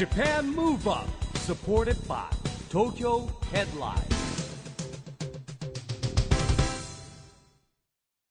[0.00, 1.06] Japan Move Up
[1.40, 2.24] supported by
[2.70, 4.00] Tokyo Headline.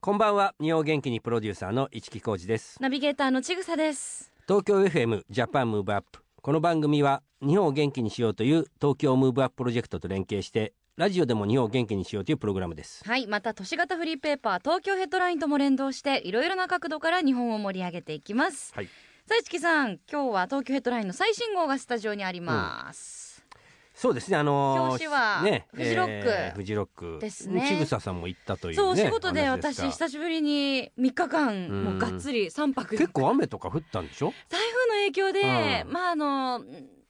[0.01, 0.55] こんばんは。
[0.59, 2.81] 日本元気にプロデューサーの一木広治です。
[2.81, 4.31] ナビゲーターのちぐさです。
[4.47, 13.07] 東京 FM ジャパンムーブアップこの番組は日本を元気にしようという東京ムーブアッププロジェクトと連携してラジオでも日本を元気にしようというプログラムです。
[13.07, 18.73] はい、また都市型フリーペーパー東京ヘッドラインとも連動していろいろな角度から日本を盛り上げていきます。
[18.73, 18.89] はい
[19.29, 23.45] さあ市木さん、今日は東京ヘッドラインの最新号がスタジオにあります。
[23.93, 27.19] そうですねあのー表紙はねフジロックえーフジロック。
[27.21, 27.63] ですね。
[27.67, 31.83] ちぐささんも行ったというねそう、お仕事で私久しぶりに3日間ん。
[31.83, 34.33] もうがっつり3泊結構雨とか降ったんでしょ？
[34.49, 35.93] 台風の影響で、うん。
[35.93, 36.63] まああの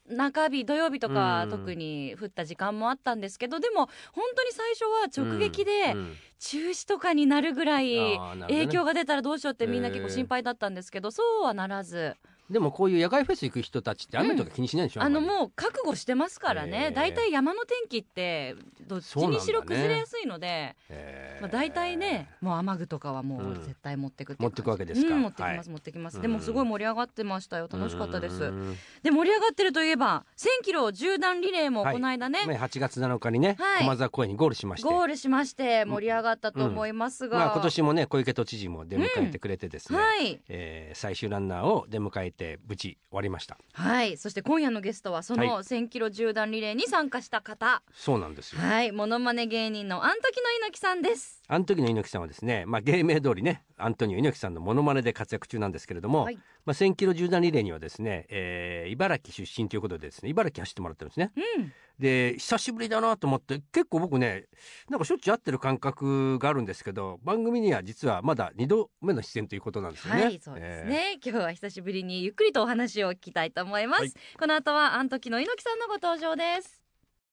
[0.10, 1.50] 中日土曜日とかうん。
[1.50, 5.98] 特に降った時間もあったんですけど、でも本当に最初は直撃でうん。
[6.00, 6.16] うん。
[6.40, 12.16] 中止とかになるぐらい影響が出たらどうしようってみんな結構心配だったんですけど、そうはならず
[12.50, 15.40] でもこういう野外フェス行く人たちって雨とか気にしないでしょ、あのんまり。
[15.40, 18.56] もう覚悟してますからへねー大体山の天気って
[18.88, 21.38] どっちにしろ崩れやすいので、え。
[21.40, 23.54] ーまあ、大体ねもう雨具とかはもううん。
[23.60, 25.14] 絶対持ってくって持ってくわけですか。
[25.14, 25.70] うん、持ってきます、はい。
[25.70, 26.22] 持ってきます、うん。
[26.22, 27.70] でもすごい盛り上がってましたよ。
[27.72, 28.44] 楽しかったです。
[28.44, 28.78] うん。
[29.04, 31.94] で盛り上がってるといえば1000キロ縦断リレーもはい。
[31.94, 33.84] この間ね、ね8月7日にね、はい。
[33.84, 34.90] 駒沢公園にゴールしまして。
[34.90, 40.40] ゴールしまして盛り上がったと思いますが、まあ、今年もね小池都知事も出迎えてくれてですね、はい。
[40.50, 43.58] えー最終ランナーを出迎えて無事終わりました。
[43.74, 44.18] はい。
[44.18, 45.64] そして今夜のゲストはそのはい。
[45.64, 47.82] 1000キロ縦断リレーに参加した方。
[47.94, 48.92] そうなんですよ、はい。
[48.92, 51.42] モノマネ芸人のアントキの猪木さんです。
[51.48, 56.36] あの時の猪木さんはですね、まあ、芸名通りねアントニオ猪木さんのモノマネで活躍中なんですけれども、はい。
[56.66, 61.32] まあ、1000キロ縦断リレーにはですね、えー茨城出身ということでですね茨城走ってもらってるんですね。
[61.36, 64.46] うんで久しぶりだなと思って結構僕ね
[64.90, 70.24] なんかしょっちゅう会ってる感覚があるんですけど番組には実はまだ2度目の出演ということなんですよね。
[70.24, 74.14] はい、そうですね、今日は久しぶりにゆっくりとお話を聞きたいと思います、はい。
[74.40, 76.82] この後はアントキの猪木さんのご登場です。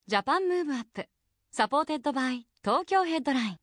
[0.06, 3.58] Japan Move Up。supported by 東京ヘッドライン。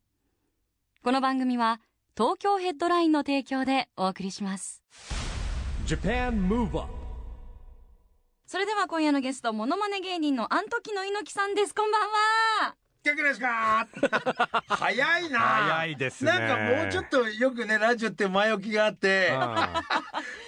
[1.04, 1.82] この番組は
[2.18, 4.82] 東京ヘッドラインの提供でお送りします。
[5.86, 7.03] Japan Move Up
[8.54, 11.74] それでは今夜のゲストモノマネ芸人のアントキの猪木さんです。
[11.74, 12.76] こんばんは。
[13.04, 13.88] 元気ですか？
[14.70, 15.40] 早いな。
[15.40, 16.32] 早いですね。
[16.32, 19.82] なんかもうちょっとよくねラジオって前置きがあってあ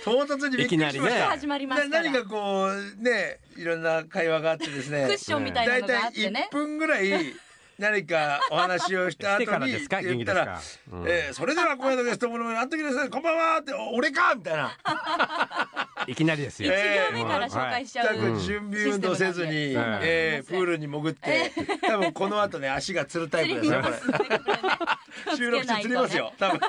[0.03, 0.97] 唐突にびっくりしました。
[0.97, 1.21] いきなりね。
[1.21, 5.07] 始まりますからな何かこうねいろんな会話があってですね。
[5.07, 6.49] クッションみたいな大のがあっ体てね。
[6.51, 7.35] 1分ぐらい
[7.77, 10.61] 何かお話をした後に言ったら
[11.05, 14.71] えーそれでは今夜のゲストものあの時ですこんばんはってお俺かみたいな。
[16.07, 16.71] いきなりですよ。
[16.71, 25.35] 一え行目から紹介しちゃう、全く準備運動せずに、えープールに潜って、多分この後ね足がつるタイプですよこれ。
[25.35, 26.59] 収録中つりますよ多分。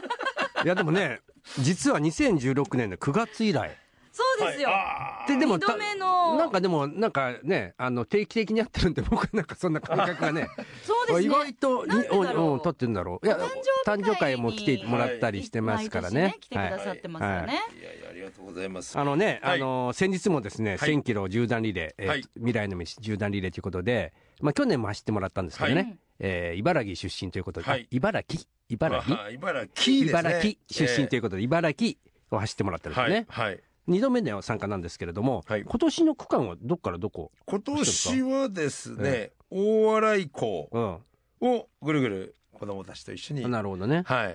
[0.65, 1.21] いやでもね
[1.59, 3.77] 実は2016年の9月以来
[4.17, 6.37] そうですよ、あででも二度目の。
[6.37, 10.49] なんかでもなんかねあの定期的にやってるんで僕なんかそんな感覚がね。
[10.83, 11.27] そうですね。
[11.27, 13.27] 意外とおお立ってんだろう。
[13.27, 16.23] いやお誕生会も来てもらにったりしてますからね。
[16.23, 17.85] 毎年来てくはいださってますよね、ーい。
[17.85, 18.99] やいやありがとうございます。
[18.99, 19.59] あのね、はい。
[19.59, 20.91] あの先日もですね、はい。
[20.91, 22.23] 1000キロ縦断リレー、えーはい。
[22.37, 25.99] 未来の道縦断リレーということで、まあ去年も走ってもらったんですけどね、はい。
[26.21, 27.83] えー茨城出身ということで、はい。
[27.83, 28.43] あ茨城？
[28.69, 30.05] 茨城、茨城ですね。
[30.09, 31.99] 茨城出身といううことで、茨城
[32.31, 33.27] を走ってもらってるんですね。
[33.29, 35.63] はいはい二度目の参加なんですけれども、はい。
[35.63, 44.03] 今年の区間はどっからどこ、今年はですねえ大洗港うん、をぐるぐる子供たちと一緒になるほどね。
[44.07, 44.35] はい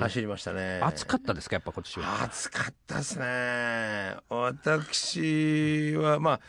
[0.00, 0.80] 走りましたね。
[0.82, 2.22] 暑かったですか、やっぱ今年は。
[2.24, 4.16] 暑かったですね。
[4.28, 6.40] 私はまあ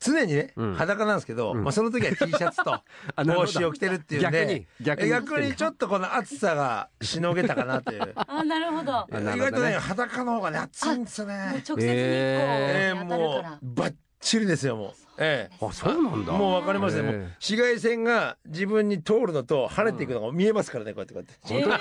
[0.00, 0.74] 常にね、うん。
[0.74, 1.64] 裸なんですけど、うん。
[1.64, 2.80] まあ、その時は T シャツと
[3.24, 5.08] 帽子を着てるっていうんで逆に逆に。
[5.08, 8.12] 逆にちょっとこの暑さがしのげたかなという。
[8.14, 9.06] あなるほど。
[9.10, 14.92] 意外とね裸の方がね暑いんですよもうね直接日光当たるもうから、バッチリですよもう。
[15.20, 15.56] ええ。
[15.60, 16.32] あ、そうなんだ。
[16.32, 17.20] もう分かりますね、もうええ。
[17.40, 21.78] 紫外線が自分に通るのと跳ねていくのが見えますからねこうやってこうやって。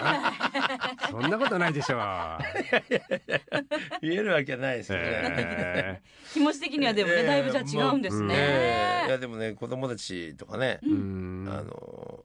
[1.07, 1.99] 本当 そんなことないでしょう。
[4.01, 6.01] 見えるわけないですよね、え
[6.33, 9.07] 気持ち的にはでもね、えーだいぶじゃあ違うんですね、ええ。
[9.07, 11.47] いやでもね子供たちとかね、ーうーん。
[11.49, 12.23] あの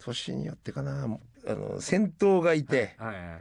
[0.00, 3.40] 年によってかなあの先頭がいて、はいはい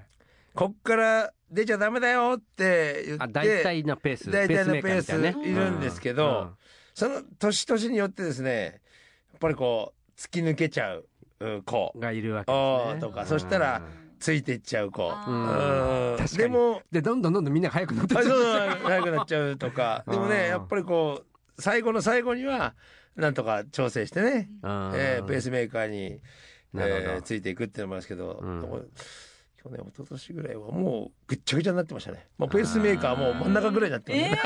[0.59, 5.49] こっから出ちゃダメだよって言ってあ大体のペース大体のペースペースメーカーみたいなね。
[5.49, 6.49] いるんですけど、
[6.93, 8.81] その年々によってですね
[9.31, 11.07] やっぱりこう突き抜けちゃう
[11.39, 11.93] うん子。
[11.95, 12.99] うんがいるわけですね。
[12.99, 13.81] とかそしたら
[14.19, 15.09] ついていっちゃう子。
[16.35, 20.03] でもでどんどんどんどんみんな速くなってっあそうちゃう早くなっちゃうとか。
[20.09, 22.75] でもねやっぱりこう最後の最後には
[23.15, 24.91] なんとか調整してね、うん。
[24.93, 26.19] えーペースメーカーに、
[26.75, 28.89] えーついていくっていうのもあるんですけど、うん
[29.69, 34.37] 去去年一昨年ぐらいはもうぐっちゃぐちゃになってましたね、まあ、ペースメーカーも真ん中ぐらいになってました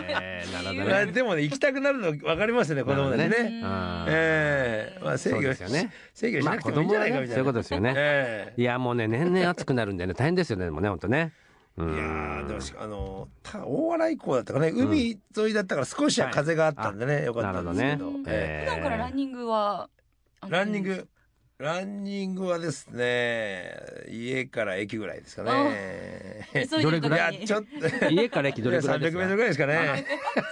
[0.00, 3.28] ね、えー、なるほど まあねでもね行きたくなるの分かりますね子供たちね。
[3.28, 3.62] ね。
[3.64, 4.10] あー。
[4.10, 5.92] ええまあ制そう御ね。
[6.14, 7.94] 制御しなくてもいいんじゃないかみたいな、いうことですよね。
[7.96, 8.60] ええ。
[8.60, 11.32] いやもうね年々暑くなるんでね大変ですよねでもね本当ね。
[11.78, 18.10] ういやんーでもしあのた大洗港だったかね海沿いだったから少しは風があったんでね、よかったんですけど。
[18.10, 18.22] ね。
[18.26, 19.88] え普段からランニングは
[20.46, 21.08] えランニング
[21.58, 23.74] ランニングはですね
[24.10, 26.46] 家から駅ぐらいですかね。
[26.82, 27.10] どれぐい？
[27.16, 27.64] やにちょっ
[28.00, 29.18] と家から駅どれぐらいで300すか？
[29.18, 30.06] メートルぐらいですかね。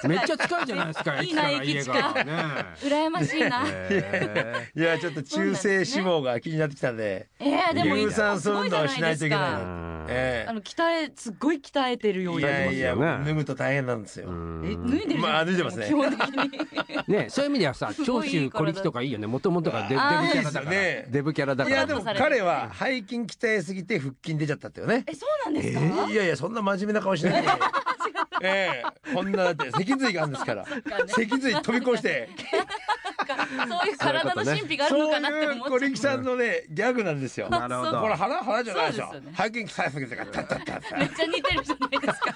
[0.08, 2.24] めっちゃ近いじゃないですかいいな駅から家が。
[2.24, 2.32] ね
[2.80, 3.64] 羨ましいな。
[3.66, 4.70] え。
[4.80, 7.28] いやちょっと中性脂肪が気になってきたんで。
[7.38, 14.62] えー、でも有酸素運動をしないといけーないうんえあの鍛えすっごい鍛えてるようえいなやいや脱ぐと大変なんですよ、うん。
[14.66, 15.86] え脱いでるまあ脱いでますね。
[15.86, 17.14] 基本的に。
[17.14, 19.26] ねそういう意味ではさ長州小力とかいいよね。
[19.26, 20.72] もともとがデデブキャラだから。
[20.72, 21.76] いデブキャラだから。
[21.76, 25.04] いやでも彼は背筋鍛えすぎて腹筋出ちゃったってよね。
[25.06, 27.48] えそうなんですか、いやいやそんな真面目な顔しないで。
[28.42, 30.64] ええこんなだって脊髄があるんですから。
[31.08, 32.28] 脊髄飛び越して。
[33.24, 37.48] そういう体の神秘があるのかなってそういう思っちゃう小力さんのねギャグなんですよ。
[37.48, 38.00] なるほど。
[38.02, 42.34] これ腹腹じゃないでしょ背筋鍛えすぎてからタッタッタッタめっちゃ似てるじゃないですか。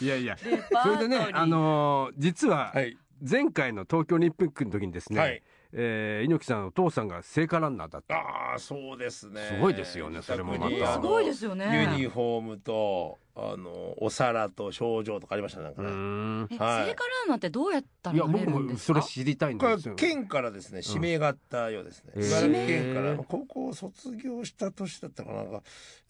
[0.00, 0.36] いやいや。
[0.82, 2.96] それでねあのー実ははい。
[3.28, 5.42] 前回の東京オリンピックの時にですね、はい
[5.72, 8.14] えー猪木さんお父さんが聖火ランナーだった。
[8.16, 9.40] ああそうですね。
[9.54, 10.92] すごいですよねそれもまた。
[10.94, 11.88] すごいですよね。
[11.96, 16.86] ユニフォームとあのお皿と賞状とかありましたねなんかうねはい。
[16.88, 19.00] 聖火ランナーってどうやったらいやなれ僕もるんですか？
[19.00, 19.94] それ知りたいんですよ。
[19.94, 25.62] 県からですね指名があったようですね、うん茨城県から高校を卒業した年だったかななんか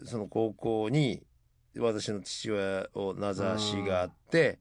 [0.05, 1.23] その高校に
[1.79, 4.59] 私の父親を名指しがあって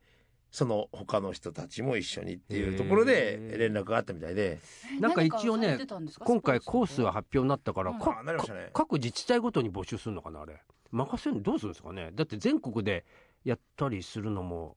[0.51, 4.59] その他の人たちも一緒にっていうところで連絡があったみたいで。
[4.97, 5.77] えなんか一応ね
[6.19, 7.99] 今回コースがは発表になったから、うん。
[7.99, 8.65] かあなりましたね。
[8.65, 10.61] か各自治体ごとに募集するのかなあれ。
[10.91, 11.41] 任せるの？
[11.41, 12.11] どうするんですかね？
[12.13, 13.05] だって全国で
[13.43, 14.75] やったりするのも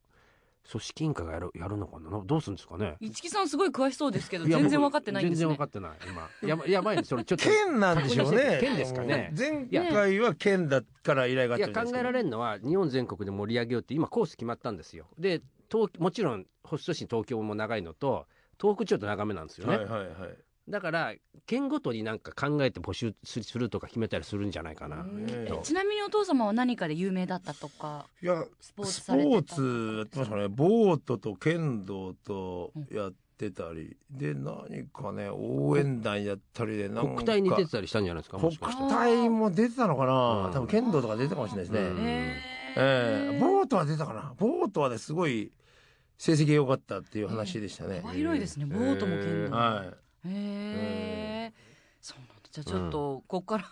[0.71, 2.23] 組織委員会がやるやるのかな？
[2.25, 2.97] どうするんですかね？
[3.01, 5.49] 一木さんすごい詳しそうですけどいや全然分かってないんですね。
[5.49, 5.91] 全然分かってない。
[6.07, 7.45] 今やば やばいねそれちょっと。
[7.45, 8.59] 県なんでしょうね。
[8.61, 9.33] 県ですかね。
[9.37, 12.05] 前回は県だから依頼があいやったんですけど。
[12.05, 15.07] 考えられるのは日本全国で盛り上げようって今コース決まったんですよ。
[15.19, 15.41] で
[15.73, 18.27] 東もちろんホスト市東京も長いのと
[18.61, 20.11] 東北ちょっと長めなんですよね、はいはいはい。
[20.69, 21.15] だから
[21.47, 25.05] 県ごとになんか考えて募集するとか決めたりするんじゃないかな、
[25.65, 30.49] ちなみにお父様は何かで有名だったとかいやスポーツスポされてたーツやってましたね。
[30.49, 37.15] ボートと剣道とやってたり、で何かね応援団やったりでなんか。
[37.15, 38.39] 国体に出てたりしたんじゃないですか？
[38.39, 38.95] も国しかして。
[38.95, 40.53] 体も出てたのかな、うん。
[40.53, 41.99] 多分剣道とか出てたかもしれないですね、うん。
[42.07, 42.37] え
[42.77, 43.31] え。
[43.35, 44.33] えボートは出たかな？
[44.39, 45.51] ボートはねすごい
[46.23, 48.65] 成績が良かったっていう話でしたね、幅広いですね。
[48.65, 49.57] ボートも剣道も。
[49.57, 49.87] は
[50.25, 51.53] へえ。
[52.01, 52.35] そうなんだ。
[52.49, 53.65] じゃあちょっとここから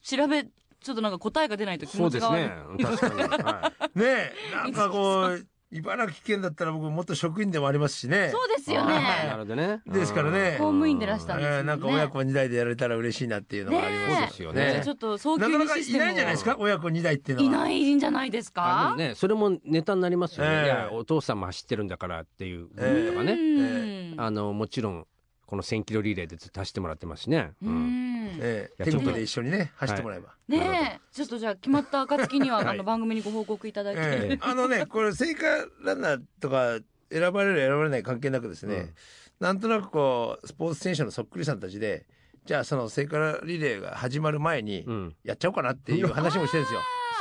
[0.00, 2.78] 調べちょっとなんか答えが出ないと気そうです持ちが悪い。
[2.78, 2.82] ね。
[2.82, 3.98] 確かに、はい。
[3.98, 8.30] ねえなんかこう茨城県だったら僕もっと職員でもありますしね。
[8.32, 9.82] そうですよあーなねるほどね。
[9.86, 10.52] ですからね。
[10.52, 11.56] 公務員でらしたんですよね。
[11.58, 14.80] ええなんか親子2代でやれたら嬉しいなっていうのがありますそうですよね。
[14.82, 16.06] ちょっと早急なかなかいにシステムを。
[16.06, 17.66] ないんじゃないですか親子2代っていうのは。
[17.66, 20.64] いないんじゃないですあかねそれもネタになりますよね、ええ。
[20.64, 24.20] いやお父さんも走ってるんだからっていう部ええ分とかね、うん。
[24.20, 25.06] あのもちろん
[25.46, 28.07] この1000キロリレーでずっと走ってもらってますしね、ううんん
[28.40, 28.84] ええ。
[28.84, 31.00] いやちょっと天国で一緒にね走ってもらえば、ねえ。
[31.12, 32.66] ちょっとじゃあ決まった暁には はい。
[32.68, 34.38] あの番組にご報告いただきええ。
[34.42, 35.42] あのねこれ聖火
[35.84, 36.78] ランナーとか
[37.10, 38.94] 選ばれる選ばれない関係なくですね、うん。
[39.40, 42.06] なんとなくこうスポーツ選手のそっくりさんたちで
[42.44, 45.16] じゃあその聖火リレーが始まる前にうん。
[45.24, 46.80] やっちゃおうかなっていう話もしてるんですよ。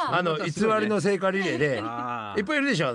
[0.10, 1.82] あの偽りの聖火リレーで。
[1.84, 2.94] あいっぱいいるでしょ？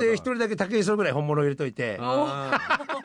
[0.00, 1.98] で一人だけ武井壮ぐらい本物を入れといて。
[2.00, 2.58] あ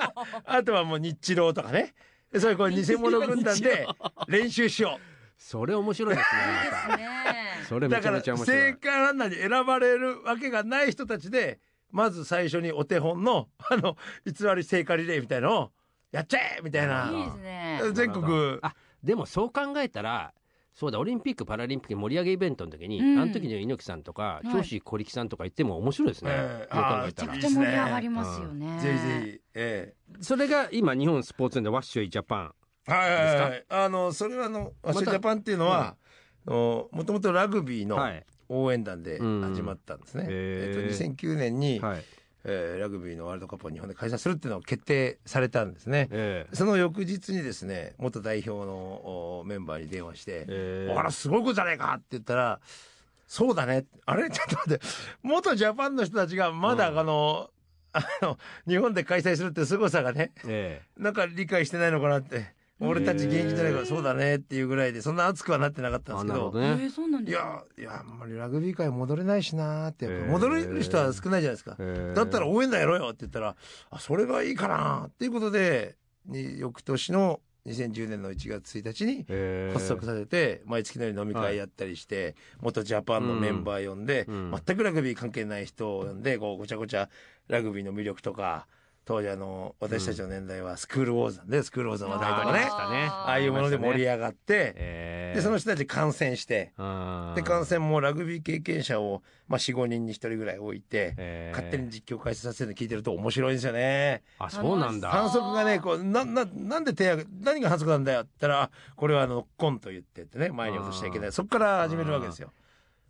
[0.45, 1.81] あとはもう日露とかね。
[1.81, 1.93] で
[2.39, 3.87] そういうこう偽物軍団で
[4.27, 4.99] 練習しよ
[5.37, 7.33] それ面白いですね。
[7.67, 8.71] それめちゃうだからめちゃ面白い。
[8.71, 11.59] 聖火ランナーに選ばれるわけがない人たちで
[11.91, 15.71] まず最初にお手本の あの偽り聖火リレーみたいのを
[16.11, 17.09] やっちゃえみたいな。
[17.11, 17.81] いいですね。
[17.93, 18.59] 全国。
[18.61, 18.73] あ
[19.03, 20.33] でもそう考えたら
[20.75, 23.19] そうだオリンピック・パラリンピック盛り上げイベントの時に、うん。
[23.19, 24.47] あの時の猪木さんとかい。
[24.51, 27.05] 長州小力さんとか言っても面白いですね、えーえたら。
[27.05, 28.79] めちゃくちゃ盛り上がりますよね。
[28.79, 29.41] ぜひぜひ。
[29.53, 32.55] えそれが今日本スポーツ園でワッショイジャパン
[32.87, 33.65] えはいはいですかはい。
[33.69, 35.95] あのそれはあのワッショイジャパンっていうのは
[36.45, 38.25] もともとラグビーのはい。
[38.49, 42.03] 応援団で始まったんですね、うんえっとへえ2009年に、はい
[42.45, 46.09] えーラグビーのワールドカップを日本で開催するっていうのを決定されたんですね。
[46.11, 46.55] ええ。
[46.55, 48.73] その翌日にですね元代表の
[49.39, 52.59] おメンバーに電話してえ「えあらすごいことじゃないか」って言ったら
[53.27, 54.29] 「そうだね」あれ？
[54.31, 54.85] ちょっと待って。
[55.21, 56.99] 元ジャパンの人たちがまだうん。
[56.99, 57.49] あの、
[57.93, 60.81] あの日本で開催するって凄さがねえ。
[60.97, 66.51] なんか理解してないのかなって俺たち現役じゃないからそうだねっていうぐらいでそんな熱くはなってなかったんですけど。
[66.51, 66.89] ね。
[67.25, 70.31] いやいやあんまりラグビー界戻れないしなーってやっぱへー。
[70.31, 71.77] 戻れる人は少ないじゃないですか、
[72.13, 73.55] だったら応援団やろうよって言ったら
[73.89, 79.25] あそれがいいかなっていうことでに翌年の2010年の1月1日に
[79.73, 84.51] 発足させて毎月のように飲み会やったりして、元ジャパンのメンバー呼んで、うん。
[84.65, 87.07] 全くラグビー関係ない人を呼んでこうごちゃごちゃ
[87.47, 88.67] ラグビーの魅力とか
[89.05, 92.59] 当時あの私たちの年代はスクールウォーズなんでスクールウォーズの話題とかね。
[93.09, 96.71] あああいうもので盛り上がって、でその人たち観戦して
[97.35, 104.23] で観戦もラグビー経験者を、まあ、45人に1人ぐらい置いて、勝手に実況解説させてるの聞いてると面白いんですよね。
[104.39, 105.09] あそうなんだ。
[105.09, 111.31] 反則がねこうなななんで手上げ何が反則なんだよって言ったらあこれはあのノックオンと言ってってね前に落としちゃいけない。
[111.31, 112.51] そこから始めるわけですよ。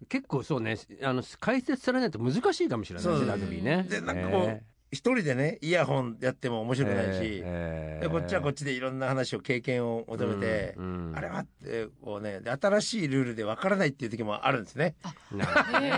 [0.10, 3.86] 結構そうねあの解説されないと難しいかもしれないそうねラグビーね。
[3.88, 11.16] でなんかこう一人でねイヤホンやっても面白くないし、えーでこっちはこっちでいろんな話を経験を求めて、うんうん。
[11.16, 14.96] あれはってこうねで新しいルールでわからないっていう時もあるんですね。
[15.32, 15.88] なるほどね。
[15.88, 15.94] へー。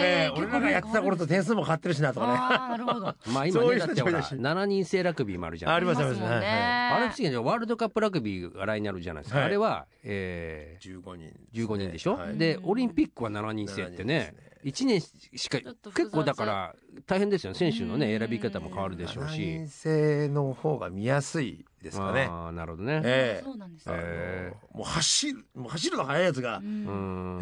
[0.00, 2.32] ええ俺らがやってた頃と点数も変わってるしなとかね。
[2.38, 3.14] あーなるほど。
[3.32, 4.34] まあ今ねだってほらたちもいるし。
[4.36, 5.74] 7人制ラグビーもあるじゃん。
[5.74, 6.36] ありますありますもんね。
[6.36, 9.46] はいあれ不思議なワールドカップラグビーが来年あるじゃないですか、はい。
[9.46, 12.38] あれは、え15人、ー、15人でしょ、はい。
[12.38, 14.34] でオリンピックは7人制ってね
[14.68, 15.58] 1年しか
[15.94, 17.58] 結構だから大変ですよね。
[17.58, 18.18] 選手のねうん。
[18.20, 19.38] 選び方も変わるでしょう7し。
[19.38, 22.28] 人制の方が見やすいですかね。
[22.30, 23.44] ああなるほどね、ええ。
[23.44, 24.52] そうなんですあのねえ。
[24.72, 26.60] もう走るもう走るの速いやつが、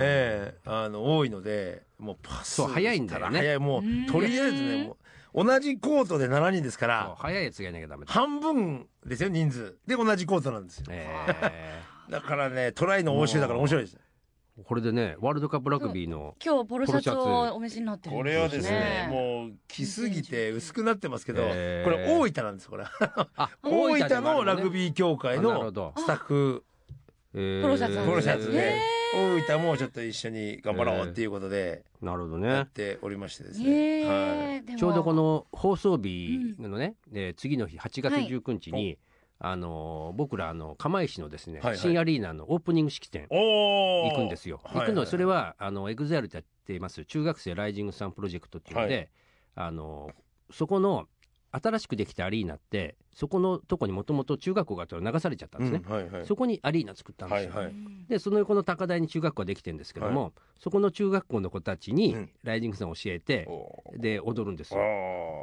[0.00, 3.38] ええあの多いのでもうパスそう速いんだよね。
[3.38, 3.59] 速い。
[3.59, 4.06] もううん。
[4.06, 4.97] とりあえずねも
[5.42, 9.76] う同じコートで7人ですから速いやつがやんなきゃダメだ、半分ですよ人数。
[9.87, 10.87] で同じコートなんですよ。
[10.90, 13.97] えだからねトライの応酬だから面白いです。
[13.97, 13.99] ー
[14.64, 21.84] これでねワールドカップラグビーの今日ポロシャツをお召しになってるんこれはですねねもう着すぎて薄くなってますけど、ええ。
[21.84, 22.84] これ大分なんですこれ。
[23.36, 26.64] あ 大分のラグビー協会のスタッフ。
[27.34, 27.38] え。
[27.38, 28.80] ーポロシャツポロシャツで。
[29.14, 34.56] 大分もちょっと一緒に頑張ろうっていうことでなるほどやっねておりましてですへね、はい。
[34.56, 34.78] えでも。
[34.78, 38.98] ちょうどこの放送日のね、えー次の日8月19日に、
[39.38, 41.78] あのー僕らあの釜石のですね、はいはい。
[41.78, 44.61] 新アリーナのオープニング式典行くんですよ。
[44.64, 49.11] はい行くのそれはあの EXILE とやっています中学生 Rising Sun プロジェクトっていうので、
[49.55, 50.11] あの
[50.50, 51.07] そこの
[51.62, 55.80] 新しくできたアリーナってそこのとこにもともと中学校があったら流されちゃったんですね。
[55.84, 56.26] うんはいはい。
[56.26, 57.50] そこにアリーナ作ったんですよ。
[57.54, 57.75] はいはい。
[58.08, 62.30] でその横の高台に中学校ができてるんですけども、そこの中学校の子たちにうん。
[62.42, 64.00] ライジングさんを教えて、おー。
[64.00, 64.80] で踊るんですよ。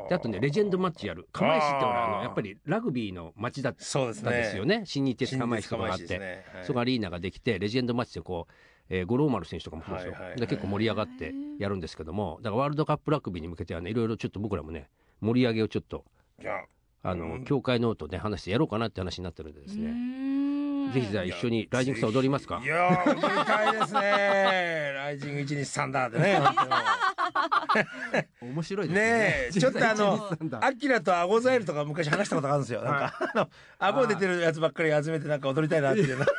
[0.08, 1.28] であとねレジェンドマッチやる。
[1.32, 4.84] 釜石ってほらあのやっぱりラグビーの街だったんですよね。
[4.86, 6.46] 新日鉄釜石とかがあって、ね。
[6.54, 6.66] はい。
[6.66, 8.54] そこアリーナができてレジェンドマッチでこう、
[8.90, 10.40] えー、五郎丸選手とかもそうですよ、はいはいはい。
[10.40, 14.90] で結構盛り上がってやるんですけどもだからワールドカップラグビーに向けてはねいろいろちょっと僕らもね
[15.24, 16.06] 盛り上げをちょっと
[16.42, 16.64] いや
[17.04, 17.16] あ。
[17.16, 17.44] の、うん。
[17.46, 22.62] 協会ノートで話してやろうかなって話になってるんでですね、ぜひじゃあ一緒にライジングさん踊りますか？
[22.64, 24.92] いやー踊りたいですね。
[24.96, 28.46] ライジング123だってね本当。
[28.46, 28.94] に面白いね。
[28.96, 30.30] え ちょっとあの
[30.62, 32.84] あアキラとアゴザエルとか昔話したことがあるんですよ。
[32.84, 33.50] なんかあの
[33.80, 36.26] 顎出てるやつばっかり集めてなんか踊りたいなっていうの。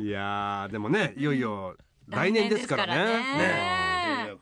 [0.00, 1.76] いやーでもねいよいよ
[2.08, 3.04] 来年ですからね。
[3.38, 3.88] ね。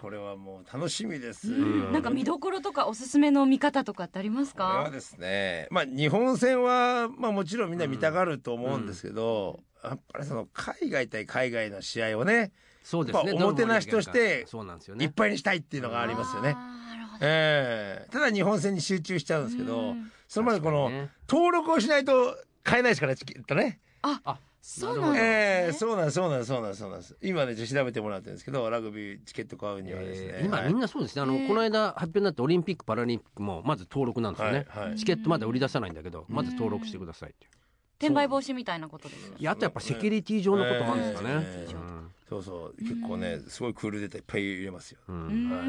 [0.00, 1.52] これはもう楽しみです。
[1.52, 1.54] う
[1.90, 1.92] ん。
[1.92, 13.30] なんか見どころとかおすすめの見方とかってありますこれはかですねまあ日本戦はまあもちろんみんな見たがると思うんですけど、やっぱりその海外対海外の試合をねそうですね。
[13.30, 16.50] やっぱおもてなしとしてそうなんですよいっねぱいにしたいっていうのがありますよね。
[16.50, 16.96] あー。
[16.96, 18.10] なるほどええ。
[18.12, 20.12] ただ日本戦に集中しちゃうんですけど、うん。
[20.28, 20.90] それまでこの
[21.28, 23.80] 登録をしないと買えないですからチケットね。
[24.02, 25.72] あそうなんですねええ。
[25.72, 27.16] そうなんですそうなんですそうなんですそうなんです。
[27.22, 30.30] 今ねちょっと調べてもらってるんですけどラグビーチケット買うにはですね。
[30.32, 30.68] えー今はい。
[30.68, 31.22] みんなそうですね。
[31.22, 34.96] あの、この間発表になったオリンピック・パラリンピックもまず登録なんですよね、はいはい。
[34.96, 37.50] チケットまだ売り出さないんだけど、まず登録してくださいっていう。
[37.98, 39.34] 転売防止みたいなことですよ。
[39.38, 41.86] いやあとやっぱセキュリティ上のこともあるんですかね、えー
[42.28, 42.82] そうそう。
[42.82, 44.98] 結構ねすごいクールデータいっぱい入れますよ。
[45.08, 45.16] うん。
[45.16, 45.68] うんうーはい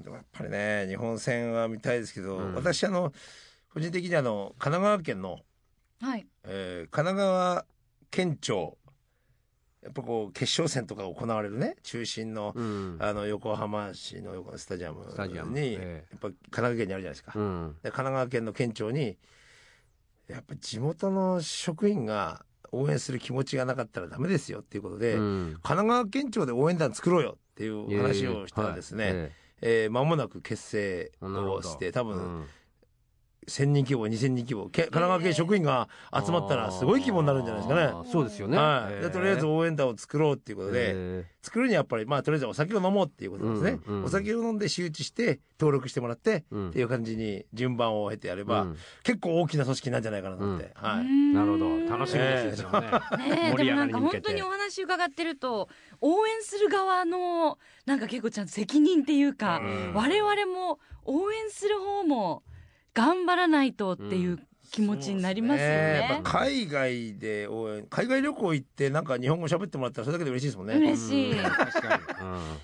[0.00, 2.54] んでもやっぱりね日本戦は見たいですけど、うん。
[2.54, 3.12] 私あの
[3.72, 5.38] 個人的にあの神奈川県の、
[6.02, 6.26] はい。
[6.44, 7.64] えー神奈川
[8.10, 8.76] 県庁
[9.82, 11.76] やっぱこう決勝戦とか行われるね。
[11.82, 12.96] 中心の,、うん。
[13.00, 16.04] あの横浜市の横のスタジアムスタジアムに、え。
[16.10, 17.32] やっぱ神奈川県にあるじゃないですか。
[17.34, 17.76] うん。
[17.82, 19.16] で神奈川県の県庁に
[20.28, 25.44] やっぱ地元の職員が応援する気持ちがなかったらダメですよっていうことで、うん。
[25.62, 29.32] 神奈川県庁で応援団作ろうよっていう話をしたらですね、え
[29.62, 29.86] え。
[29.88, 32.46] ー間もなく結成をして多分、うん
[33.48, 34.68] 1000人規模2000人規模。
[34.68, 38.10] け神奈川県職員が集まったらすごい規模になるんじゃないですかね。
[38.10, 38.56] そうですよね。
[38.56, 46.68] はい、とりあえず応援団を作ろうっていうことで、へ作るにはやっぱりまあとりあえずお酒を飲もうっていうことですね、うんうんお酒を飲んで周知して登録してもらって、うん。
[46.70, 48.76] っていう感じに順番を経てやれば、うん。
[49.02, 51.96] 結構大きな組織なんじゃないかなと思って、はい、ーなるほど。
[51.98, 52.68] 楽しみですね。
[53.28, 54.52] え盛り上がでもなんか本当にお。
[54.62, 55.68] 話伺ってると
[56.00, 59.94] 応援する側のなんか結構ちゃんと責任っていうか、うん。
[59.94, 62.42] 我々も応援する方も
[62.94, 64.38] 頑張らないとっていう
[64.72, 66.06] 気持ちになりますよね。
[66.08, 70.76] やっぱ海外で応援海外旅行行ってなんか日本語喋ってもらったらそれだけで嬉しいですもんね。
[70.76, 71.32] 嬉しい。
[71.32, 72.00] うん確か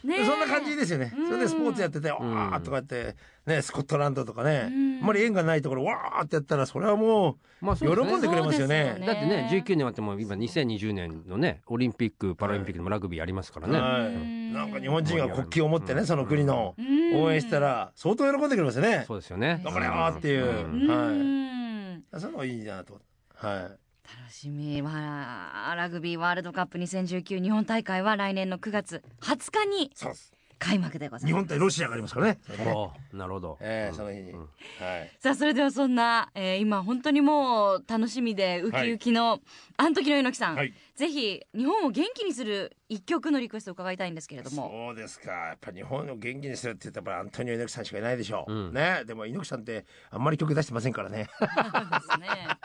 [0.02, 0.24] に。
[0.24, 1.12] そんな感じですよね。
[1.14, 3.14] うんそれでスポーツやってて、わんーっとかやって、
[3.46, 8.96] ね、スコットランドとかね、うんあんまり縁がないところ、わーってやったら、それはもまあう、喜んでくれますよね。
[8.98, 13.78] ねだってね、19年あっても今2020年のね、オリンピック、パラリンピックでもラグビーありますからね。
[13.78, 19.04] はいうんなんか日本人が国旗を持ってね、その国のうん応援したら、相当喜んでくれますよね。
[19.06, 19.60] そうですよね。
[19.62, 21.57] 頑張れよーっていううんうん
[22.16, 23.00] そのがいいなと。
[23.34, 23.88] はい。
[24.08, 30.32] 楽しみはラグビーワールドカップ2019日本大会は来年の9月20日にそうです。
[30.58, 32.38] 開幕でございます日本対ロシアがありますからね。
[33.12, 33.58] なるほど。
[33.60, 34.30] ええその日に。
[34.32, 34.48] うんはい。
[35.20, 39.40] さあそれではそんな、えー今本当にもう楽しみでウキウキの、
[39.76, 40.74] あん時の猪木さん、はい。
[40.94, 45.30] ぜひ日本を元気にする一曲のリクエストを伺いたいんですけれどもそうですか。
[45.30, 48.52] やっぱ日本を元気にするって言ったら、アントニオ猪木さんしかいないでしょう。
[48.52, 49.04] うんね。
[49.06, 51.28] でも猪木さんって、あんまり曲出してませんからね。
[51.38, 51.50] そうで
[52.14, 52.57] すねあ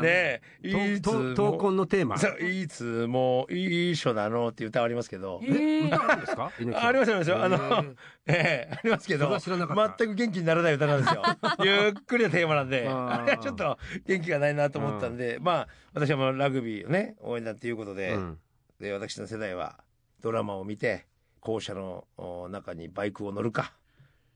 [0.02, 0.40] え。
[0.62, 2.18] といつ闘魂のテーマ。
[2.18, 5.40] そういつも一緒なのって歌ありますけど。
[5.44, 6.50] え歌あるんですか？
[6.56, 7.42] ありますありますよ。
[7.44, 7.84] あの
[8.26, 11.22] ええありますけど全く元気にならない歌なんですよ。
[11.64, 18.38] ゆっくりなテーマなんで、あーあれはちょっと元気がないなと思ったんで、まあ、私はもうラグビーをね、応援団ということで、うん
[18.80, 19.78] で、私の世代は
[20.20, 21.06] ドラマを見て、
[21.40, 23.72] 校舎のお中にバイクを乗るか、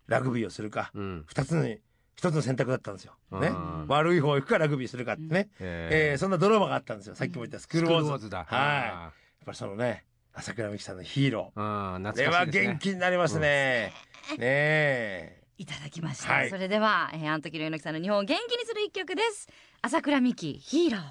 [0.07, 1.79] ラグビーをするか、うん二つに、
[2.21, 3.15] 一つの選択だったんですよ。
[3.33, 3.87] ねうん。
[3.89, 5.49] 悪い方行くかラグビーするかってね。
[5.59, 7.15] ええーそんなドラマがあったんですよ。
[7.15, 8.29] さっきも言ったスクールウォーズ。
[8.29, 8.45] だ。
[8.45, 8.59] はい。
[8.59, 9.13] やっ
[9.47, 11.59] ぱりそのね、朝倉美樹さんのヒーロー。
[11.59, 12.13] あー。
[12.13, 12.73] これは懐かしいですね。
[12.73, 13.95] 元気になりますね。
[14.33, 15.43] ねえ。
[15.57, 19.47] いただきました、はいそれでは、えー、あん時の猪木さんの日本を元気にする一曲です
[19.83, 21.03] 朝倉美希ヒーロー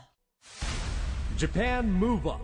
[1.37, 2.43] Japan Move Up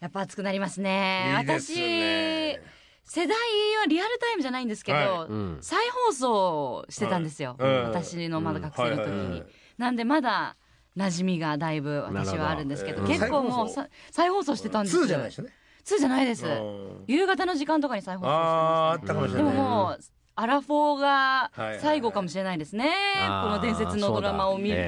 [0.00, 2.77] やっぱ熱くなりますねいいですね私
[3.08, 3.36] 世代
[3.80, 5.58] はリアルタイムじゃないんですけど、はうん。
[5.60, 7.82] 再放送してたんですよ、はいうん。
[7.84, 9.46] 私のまだ学生の時に、はいはいはい
[9.78, 10.56] なんでまだ
[10.96, 13.20] 馴染みがだいぶ私はあるんですけどなるほど。
[13.20, 13.68] 結構もう
[14.10, 15.04] 再放送してたんですよ。
[15.04, 15.44] 2じゃないですよ。
[15.44, 15.52] ね。
[15.84, 16.46] 2じゃないです。
[16.46, 17.04] うん。
[17.06, 19.56] 夕方の時間とかに再放送してああ、あましったかもしたでれない。
[19.56, 19.98] ももう
[20.34, 22.92] アラフォーがはいはいはい最後かもしれないですね、
[23.28, 24.84] あーこの伝説のドラマを見そうだ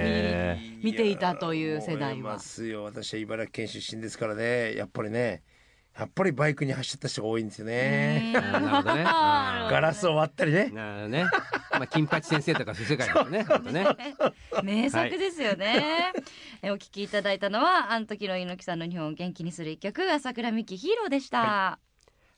[0.83, 2.09] 見ていたという世代は。
[2.11, 2.83] 思いますよ。
[2.83, 4.75] 私は茨城県出身ですからね。
[4.75, 5.43] やっぱりね、
[6.01, 8.33] やっぱりバイクに走った人が多いんですよね。
[8.33, 9.05] なるほどね。
[9.05, 10.71] ガラスを割ったりね。
[10.71, 11.25] なるほどね。
[11.73, 13.45] まあ金八先生とかそういう世界だよね。
[13.45, 13.87] 本当ね。
[14.63, 16.13] 名作ですよね、
[16.63, 21.79] えお聞きいただいたのはあん時の猪木さんの日本を元気にする一曲朝倉美希ヒーローでした、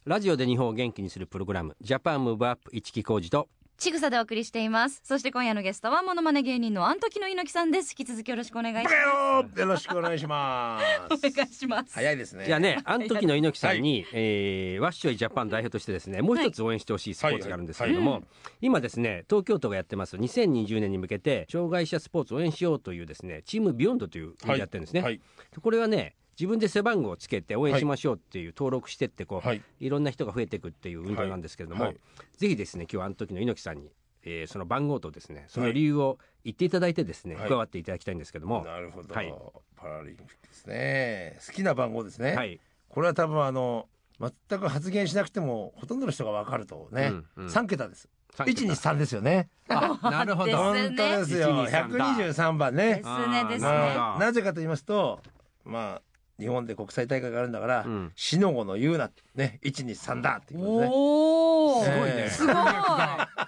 [0.04, 3.48] ラジオで日本を元気にするプログラムジャパンムーブアップ一木工事と
[3.82, 5.00] ちぐさでお送りしています。
[5.02, 7.96] そして今夜のゲストはモノマネ芸人のあん時の猪木さんです。
[7.98, 11.14] 引き続きよろしくお願いしバカ野郎よろしくお願いしまます。
[11.26, 11.36] おす。
[11.36, 11.92] 願いします。
[11.92, 12.44] 早いですね。
[12.46, 18.20] じゃあね、あの時の猪木さんに、えーワッショイジャパン代表としてですね、もう一つ応援してほしいスポーツがあるんですけれども、はい。
[18.20, 18.26] は
[18.60, 25.00] 今ですね、東京都がやってます2020年に向けて、障害者スポーツを応援しようというですね、チームビヨンドというのをやってるんですね。
[25.00, 25.20] はい。
[25.60, 29.62] これはね、自分で背番号をつけて応援しましょうっていう登録してってこう、はい。
[29.80, 31.96] いろんな人が増えていくっていう運動なんですけれども、はい
[32.36, 33.90] ぜひですね今日はあの時の猪木さんに、
[34.24, 39.14] えーその番号とですねその理由を言っていただいてですね、はい加わっていただきたいんですけども、なるほど。
[39.14, 39.32] はい
[39.76, 41.38] パラリンピックですね。
[41.44, 42.36] 好きな番号ですね。
[42.36, 43.88] はい、これは多分あの、
[44.20, 47.08] 全く発言しなくても、ほとんどの人がわかるとね。
[47.08, 48.08] うんうん3桁です。
[48.34, 49.48] 三桁123ですよね。
[49.68, 51.66] あなるほどね本当ですよ。
[51.66, 53.02] 123だ123番ねで。
[53.02, 55.20] すねですねまあ、なぜかと言いますと、
[55.64, 56.02] まあ、
[56.42, 58.12] 日本で国際大会があるんだから、うん。
[58.16, 60.90] 死の子の言うな、ね、123だっていうことですね。
[60.92, 62.14] おおすごいね。
[62.16, 62.54] えーすごい。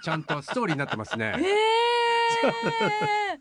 [0.01, 1.35] ちゃんとストーリーになってますね。
[1.37, 3.39] えー、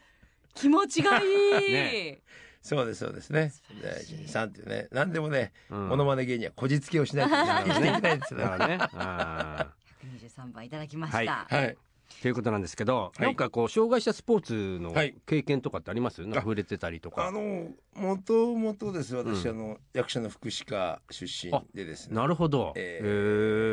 [0.55, 1.23] 気持ちがい
[1.69, 2.23] い、ね。
[2.63, 3.53] そうです、そうですね。
[3.81, 3.89] で
[4.27, 5.89] 123っていうね、何でもね、うん。
[5.89, 7.29] モノマネ芸人はこじつけをしない
[7.65, 8.17] といけない。
[8.17, 8.41] んですよ。
[8.41, 8.67] ね。
[8.67, 8.79] ね。
[8.95, 9.67] あ
[10.05, 11.27] 123番いただきました、はい。
[11.27, 11.77] はい。
[12.09, 13.23] ーということなんですけど、はい。
[13.23, 15.15] なんかこう障害者スポーツのはい。
[15.27, 16.23] 経験とかってあります？
[16.23, 17.27] なんか触れてたりとか。
[17.27, 19.57] あの、もともとです、私、うん。
[19.57, 22.17] あの、役者の福祉課出身でですね。
[22.17, 22.73] なるほど。
[22.77, 23.07] えへ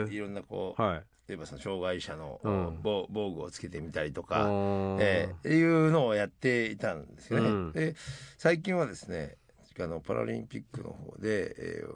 [0.07, 0.11] ー。
[0.11, 1.03] えいろんなこう、はい。
[1.27, 2.79] 例えばその障害者のうん。
[2.83, 4.97] 防防具をつけてみたりとあか、ー。
[4.99, 7.49] えーっていうのをやっていたんですよね。
[7.49, 7.71] うん。
[7.71, 7.95] で
[8.37, 9.35] 最近はですね
[9.79, 11.91] あのパラリンピックの方で、えー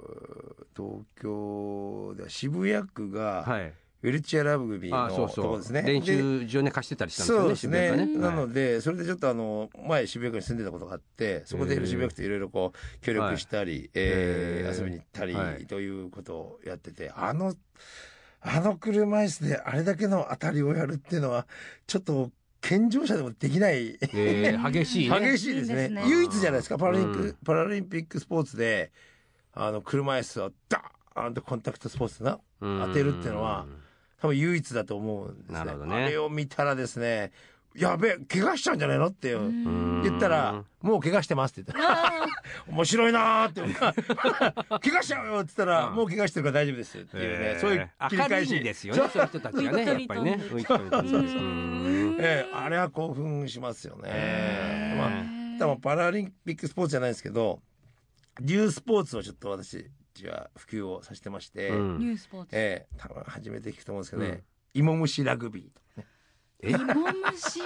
[0.78, 3.74] 東京では渋谷区が、はい
[4.06, 5.46] ウルチェアラグビーのあそうそう。
[5.46, 5.82] とこですね。
[5.82, 8.18] 練で習場ね貸してたりしたんですよねそうですね。
[8.18, 15.66] なのでそれでちょっとあの前渋谷区に住んでたことがあってそこで渋谷区といろいろこう協力したり、えー遊びに行ったり、はい。
[15.66, 17.56] ということをやっててあの
[18.42, 21.48] あの車椅子であれだけの当たりをやるっていうのは
[21.88, 22.30] ちょっと
[22.62, 25.20] 健常者でもできないえー激しいね。
[25.32, 26.04] 激しいですね。
[26.08, 28.92] 唯一じゃないですかパラリンピック、うんパラリンピックスポーツで
[29.54, 33.66] あの車椅子をダーンとコンタクトスポーツな当てるっていうのは
[34.26, 35.56] 多分唯一だと思うんですね。
[35.56, 35.96] なるほどね。
[35.96, 37.32] あれを見たらですね
[37.76, 42.28] やべえ怪我しちゃうんじゃないのって言ったら「もう怪我してます」って言ったら
[42.68, 45.96] 「面白いな」って「怪我しちゃうよ」って言ったら「うん。
[45.96, 47.60] もう怪我してるから大丈夫です」っていうね、えー。
[47.60, 48.60] そういう切り返し。
[48.60, 49.22] んですよねそう。
[49.22, 50.40] いう人たちがねやっぱりね
[52.18, 54.04] ええあれは興奮しますよね。
[54.06, 57.62] えまあ多分パラリンピックスポーツじゃないですけど
[58.40, 59.86] デュースポーツをちょっと私
[60.24, 61.98] は普及をさせてまして、うん。
[62.00, 62.50] ニュースポーツ。
[62.54, 64.44] ええ多分初めて聞くと思うんですけどね、うん。
[64.74, 66.06] 芋虫ラグビーとかね。
[66.62, 66.70] え？
[66.72, 66.96] 芋虫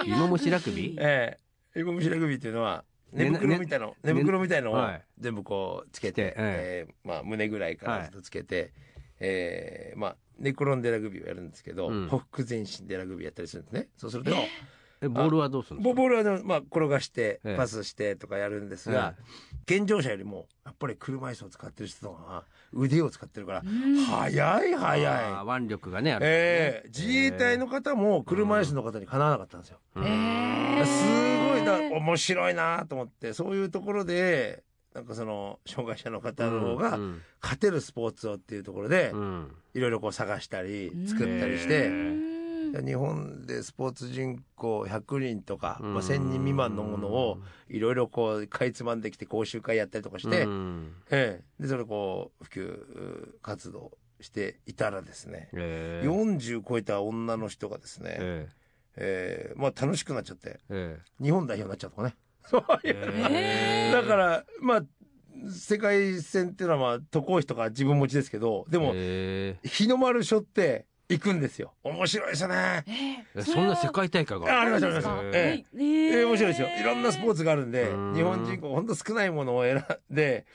[0.00, 0.16] グビー？
[0.16, 0.96] 芋虫ラグビー？
[1.00, 1.38] え
[1.74, 1.80] え。
[1.80, 5.04] 芋虫ラグビーっていうのは寝ね袋みたいの、寝袋みたいのをはい。
[5.18, 6.88] 全部こうつけて、してええ。
[6.90, 8.72] えまあ胸ぐらいからずっとつけて、
[9.20, 12.08] ええまあ寝転んでラグビーをやるんですけど、うん。
[12.08, 13.88] ほふ前進でラグビーやったりするんですね。
[13.96, 14.48] そうすると、え？
[15.08, 15.94] ボールはどうするんですか？
[15.94, 17.56] ボボールはね、まあ、転がしてええ。
[17.56, 19.14] パスしてとかやるんですが、
[19.66, 23.96] 健常者よりもやっぱり車椅子を使ってる人の方が腕を使ってるから、うん。
[24.04, 25.60] 速い速い。
[25.60, 26.30] 腕力がねあるね。
[26.30, 26.88] ええ。
[26.88, 29.78] 自衛隊の方も車椅子の方にかなわなかったんですよ。
[29.96, 30.04] うん。
[30.04, 34.62] えーすごいだ面白いなと思ってそういうところで
[34.94, 39.52] なんかその障害者の方の方がうん勝てるスポーツをっていうところでうん。
[39.74, 41.06] いろいろこう探したりうん。
[41.06, 42.29] 作ったりしへて。
[42.78, 42.86] うん。
[42.86, 45.94] 日本でスポーツ人口100人とか、うん。
[45.94, 50.94] まあ、1000人未満のものをいろいろこうかいつまんできて講習会やったりとかして、うん。
[51.10, 51.62] ええ。
[51.62, 58.48] でそれをこう普及活動していたらですね、えー40超えた女の人がですね、え
[58.96, 59.52] え。
[59.52, 60.98] えまあ楽しくなっちゃってーえ。
[61.22, 62.16] 日本代表になっちゃうとかね。
[62.44, 63.90] そういう、 ーえ。
[63.90, 64.82] ーだからまあ
[65.48, 69.58] 世界戦っていうのはまあ渡航費とか自分持ちですけどでも、え。
[69.64, 71.72] 日の丸背負って行くんですよ。
[71.82, 72.84] 面白いですよね。
[73.34, 74.46] えーそんな世界大会が。
[74.58, 75.08] あありますあります。
[75.34, 75.82] ええ。
[75.82, 76.20] え。
[76.20, 76.68] え面白いですよ。
[76.80, 78.14] いろんなスポーツがあるんでうん。
[78.14, 80.46] 日本人口ほんと少ないものを選んで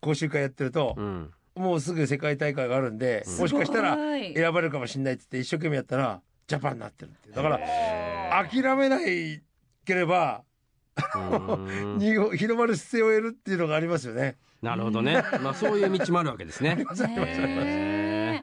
[0.00, 1.30] 講習会やってるとう、ん。
[1.54, 3.38] もうすぐ世界大会があるんで、うん。
[3.38, 7.34] もしかしたら選ばれるかもしれないって言って一生懸命やったらジャパンになってるっていう。
[7.34, 9.42] だから諦めない
[9.84, 10.42] ければ、
[11.14, 11.98] うん。
[11.98, 14.36] に日の丸姿勢を得るっていうのがありますよね。
[14.62, 15.22] なるほどね。
[15.40, 16.74] まあそういう道もあるわけですね。
[16.82, 16.84] ね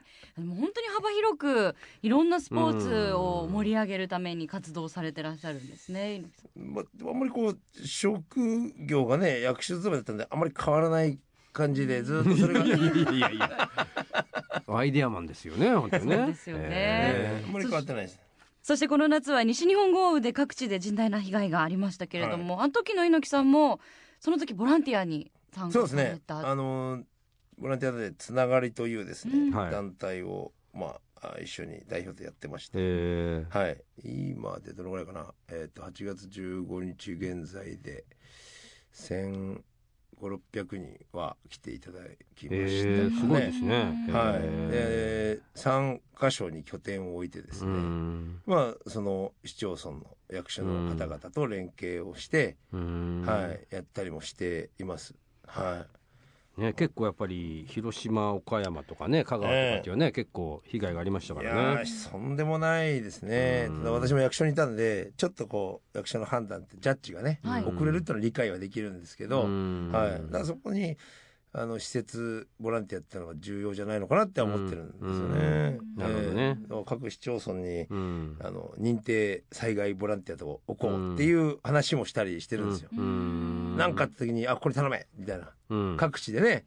[0.36, 0.85] でも本当に幅
[1.26, 6.22] 広くいろんなスポーツを盛り上げるために活動されてらっしゃるんですね。
[6.56, 7.18] まあ、あん。
[7.18, 8.40] まりこう職
[8.86, 11.18] 業がね役所勤めだったんであんまり変わらない
[11.52, 12.80] 感じでずっとそれが、 いやい
[13.20, 13.70] やいや
[14.68, 16.16] アイデアマンですよね本当にね。
[16.16, 16.64] そうですよね。
[16.68, 18.20] えーあんまり変わってないです。
[18.62, 23.80] そしてこの夏は西日本豪雨で各地で甚大な被害がありましたけれども、あの時の猪木さんも
[24.18, 26.02] その時ボランティアに参そうですね。
[26.02, 26.50] 加された。
[26.50, 27.04] あの
[27.58, 29.54] ボランティアでつながりというですね、うん。
[29.54, 29.70] はい。
[29.70, 31.00] 団体をまああ
[31.40, 33.82] 一緒に代表でやってまして、えーはい。
[34.04, 35.34] 今でどのぐらいかな。
[35.48, 38.04] えっ、と8月15日現在で
[38.94, 39.60] 1
[40.20, 42.00] 5 6 0 0人は来ていただ
[42.34, 44.40] きまえした、ーすごいですねうんはい。
[44.42, 55.14] えで3箇所に拠点を置いてですね、んまあその市町村の役所の方々と連携をして、うんはいやったりもしています。
[55.46, 55.96] はい。
[56.56, 61.82] ね、結構やっぱり広島岡山とかね香川とかっていうね、結構被害がありましたからね。
[61.82, 63.66] ーとんでもないですね。
[63.68, 63.78] うん。
[63.80, 69.90] ただ私も役所にいたんでちょっとこう役所の判断ってジャッジがね、はい遅れるっていうのは理解はできるんですけど、うん。
[69.92, 70.96] はい、だからそこに
[71.52, 75.78] あの施設ボランティアっていうのが重要じゃないのかなって思ってるんですよね。
[75.80, 75.96] うん。
[75.96, 76.58] なるほどね。
[76.60, 78.36] えー各市町村にうん。
[78.40, 82.90] あの認定災害ボランティアとを置こうっていう話もしたりしてるんですよ。
[82.94, 83.76] うん。
[83.78, 85.50] なんかあった時に「あこれ頼め」みたいな。
[85.70, 85.96] うん。
[85.96, 86.66] 各地でね、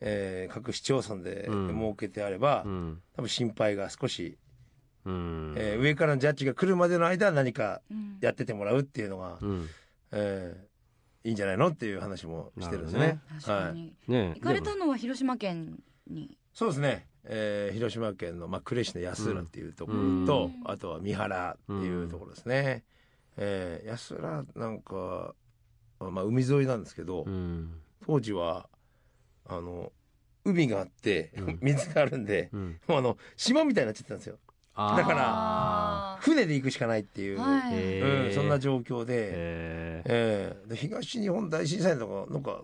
[0.00, 1.68] えー各市町村でうん。
[1.78, 3.02] 設けてあれば、うん。
[3.14, 4.38] 多分心配が少し
[5.04, 5.54] うん。
[5.58, 8.16] えー上からのジャッジが来るまでの間何かうん。
[8.22, 9.68] やっててもらうっていうのが、うん。
[10.12, 10.66] えー
[11.26, 13.20] いいんじゃないのっていう話もしてるんですね。
[13.42, 16.38] はい、ね行かれたのは広島県に。
[16.54, 20.70] そうですね、えー広島県の、まあ、呉市の安浦っていうところと、うん。
[20.70, 22.84] あとは三原っていうところですね。
[23.36, 25.34] えー安浦なんか、
[25.98, 27.80] まあ、海沿いなんですけど、うん。
[28.06, 28.68] 当時は
[29.46, 29.92] あの
[30.44, 31.58] 海があってうん。
[31.62, 32.80] 水があるんで、うん。
[32.86, 34.38] もうあの島みたいになっちゃってたんですよ。
[34.76, 38.26] だからあ船で行くしかないっていう、ーはい。
[38.28, 39.14] うん、そんな状況で。
[39.16, 40.08] えー。
[40.08, 40.68] ええ。
[40.68, 42.62] で東日本大震災とかなんか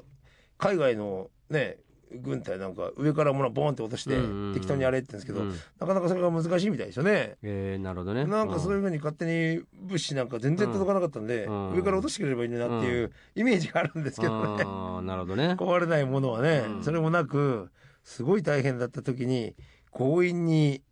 [0.58, 1.78] 海外のね
[2.20, 4.54] 軍隊なんか上から物ボーンって落としてうんうんうん。
[4.54, 5.50] 適当にやれって言うんですけど、うん。
[5.80, 7.36] なかなかそれが難しいみたいですよね。
[7.42, 8.26] えー、なるほどね。
[8.26, 11.72] なんかそういうふうに勝手に物資なんか全然届かなかったんで、うん。
[11.72, 14.64] 上から落としてくれればいいんだなっていうイメージがあるんですけどね。
[14.64, 15.54] あーなるほどね。
[15.58, 16.84] 壊れないものはね、うん。
[16.84, 17.70] それもなく
[18.04, 19.54] すごい大変だった時に
[19.90, 20.82] 強引に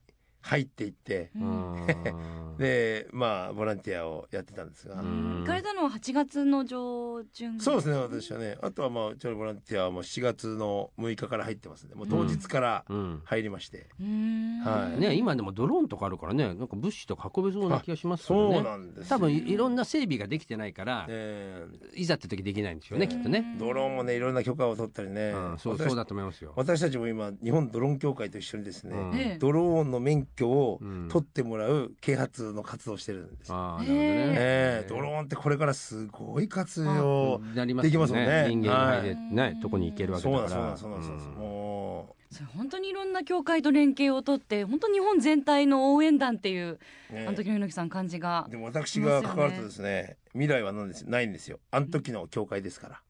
[0.43, 1.31] 入っていって、
[2.59, 5.41] でまあボランティアをやってたんですが、うん。
[5.41, 8.59] 行かれたのは8月の上旬そうですね私はね。
[8.61, 11.95] あとはまあうちのボランティアはもう7月の6日から入ってますんで。
[11.95, 13.23] もう当日からうん。
[13.25, 15.01] 入りまして、はい。
[15.01, 16.55] ね、今でもドローンとかあるからね。
[16.55, 19.17] なんか物資とか運べそうな気がしますけどそうねなんですよ。
[19.17, 31.09] 多分いいろんな整備ができてないから、えいざって時できないんでしょうねきっとね、ードローンもねいろんな許可を取ったりね、うん、そう私そうだと思いますよ、私たちも今日本ドローン協会と一緒にですね、ドローンの免許をうん。
[31.11, 33.55] 取ってもらう啓発の活動をしてるんですよ。
[33.57, 34.89] ああなるほどね、ええ。
[34.89, 38.47] ドローンってこれからすごい活用できますもんね。
[38.49, 39.35] 人間が入れはい。
[39.35, 40.61] ないとこに行けるわけそうだから。
[40.67, 41.41] なんそうなんそうなんそうなんうん。
[41.41, 46.79] もそれ本当にいろんな協会と連携を取って本当日本全体の応援団っていう、
[47.11, 47.27] う、ね。
[47.27, 51.59] あの時の猪木さん感じがでも私が関わるとですね未来は何ですないんですよ。
[51.73, 53.01] あの時の教会ですから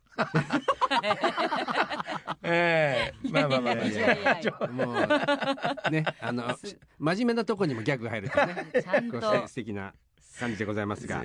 [2.42, 3.28] ええ。
[3.30, 4.68] まあまあまあまあ。
[4.68, 4.92] も
[5.88, 6.56] うねあの
[6.98, 8.66] 真面目なとこにもギャグが入るとね。
[8.72, 9.20] ちゃんと。
[9.48, 9.92] 素敵な
[10.38, 11.22] 感じでございますが、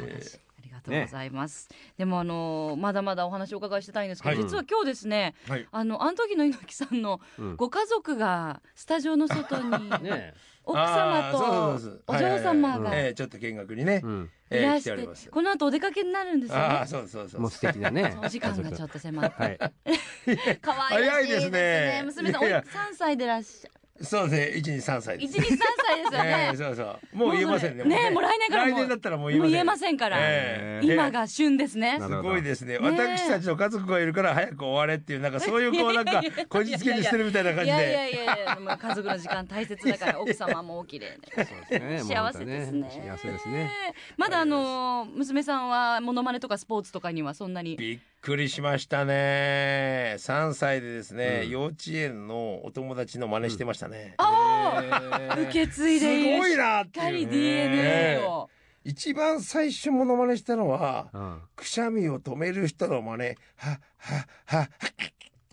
[0.76, 1.70] がとうございます。
[1.98, 4.44] でもあのまだまだお話をお伺いしてたいんですけど、はい。
[4.44, 5.68] 実は今日ですね、はい。
[5.72, 7.56] あのあの時の猪木さんのうん。
[7.56, 9.70] ご家族がスタジオの外に
[10.04, 10.34] ね
[10.66, 16.64] 奥様とお嬢様がちょっと見学にね、うん、ええらして来てこの後お出かけになるんですよね。
[16.64, 16.88] ああ。
[16.88, 19.44] そうそうそうもう素敵なね お時間がちょっと迫って。
[19.44, 19.60] はい。
[20.62, 21.60] 可愛らしいですね。
[21.60, 22.32] 早いですね。
[22.32, 23.70] 娘さんおいいやいや三歳でらっしゃ
[24.02, 24.58] そうですね。
[24.58, 25.38] 一二三歳です。
[25.38, 26.50] 一二三歳ですよえね。
[26.54, 26.58] え。
[26.58, 27.18] そうそう。
[27.18, 27.84] もう言えませんね。
[27.86, 29.48] ねもう来年から来年だったらもう言えません。
[29.48, 30.18] もう言えませんから。
[30.20, 30.86] ええ。
[30.86, 31.98] 今が旬ですね。
[32.02, 32.78] すごいですね。
[32.78, 38.26] 私たちの家族がいるから早く終われっていうなんかそういうこうなんか こじつけにしてるみたいな感じいやいでやいやい
[38.66, 41.32] や、家族の時間大切だから奥様もお綺麗で。
[41.34, 42.16] そうですね。
[42.16, 42.90] 幸せですね。
[42.90, 43.72] 幸せですね。
[44.18, 47.78] まだあの娘さんはモノマネとかスポーツとかにはそんなに？
[47.78, 50.16] びっくりしましたね。
[50.18, 51.50] 3歳でですね、うん。
[51.50, 55.44] 幼稚園のお友達の真似してましたね、あえあ、ー。
[55.44, 56.36] 受け継いでいる。
[56.36, 56.88] すごいしなっいう。
[56.88, 58.50] ってかり DNA を。
[58.84, 61.42] 一番最初モノマネしたのはうん。
[61.56, 63.36] くしゃみを止める人の真似。
[63.58, 64.70] ははは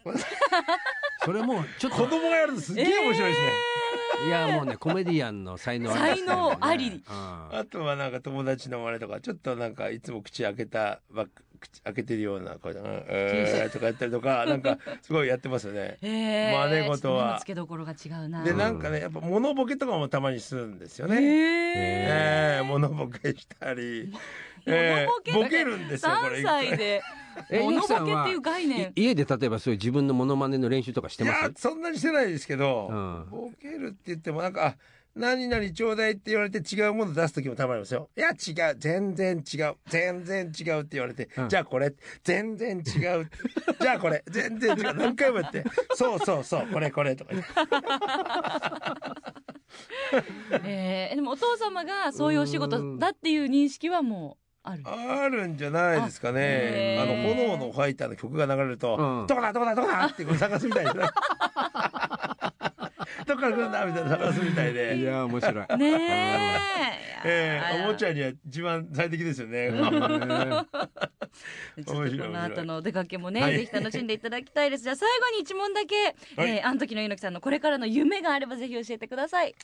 [1.24, 3.52] それもうちょっ子と供がやるとすっげえ面白いですね、
[4.26, 6.26] いやもうねコメディアンの才能ありね。
[6.26, 6.88] 才能あり。
[6.88, 7.58] うん。
[7.58, 11.28] あとはなんか友達の真似とかちょっとなんかいつも口開けたばっ
[11.62, 15.98] 口開けてるようなこううんえーとかやったりとかなんかすごいやってますよね。
[16.02, 18.44] ええ真似事はちょっと目の付けどころが違うな。
[18.44, 21.22] でなんかねやっぱ物ボケとかもたまにするんですよえね。
[21.22, 24.12] ええー、物ボケしたり、
[24.66, 26.42] えー、ボケるんですよこれ。
[26.42, 27.02] 三歳で
[27.50, 28.92] えモノボケって猪木さんはいう概念い。
[28.96, 34.76] 家で例えばそういう自分のモノマネの練習とかしていやますそんなにしてないですけど、うんボケるって言ってもなんかあ
[35.14, 38.08] 何々ちょうだいって言われて違うもの出す時もたまりますよ。
[38.16, 38.76] いや違う。
[38.78, 39.76] 全然違う。
[39.86, 41.48] 全然違うって言われて、うん。
[41.48, 41.94] じゃあこれ。
[42.24, 42.82] 全然違う。
[43.80, 44.24] じゃあこれ。
[44.26, 44.94] 全然違う。
[44.94, 45.64] 何回もやって。
[45.94, 46.66] そうそうそう。
[46.72, 47.48] これこれとか言って。
[50.64, 54.82] ええでもお父様がそういうお仕事だっていう認識はもうある。
[54.86, 59.26] あるんじゃないですかあねあの炎のファイターの曲が流れると、うん。
[59.26, 61.12] どこだどこだどこだってこう探すみたいですねどっ
[63.42, 64.96] から来るんだみたいな探すみたいで。
[64.96, 65.54] いや面白い。
[65.76, 67.22] ねえ。
[67.24, 68.12] ええおもちゃ。
[68.12, 69.78] ゃには一番最適ですよね、うん。
[69.78, 69.96] ちょっ
[71.84, 73.54] と面この後のお出かけもね、はい。
[73.58, 74.84] ぜひ楽しんでいただきたいです。
[74.84, 75.94] じゃあ最後に一問だけ、
[76.36, 76.56] はい。
[76.56, 79.54] えー、あの時の猪木さんのこれからの夢があればぜひ教えてください。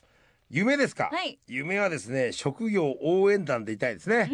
[0.50, 1.38] 夢ですか、はい。
[1.46, 4.30] 夢はですね職業応援団でいたいですね。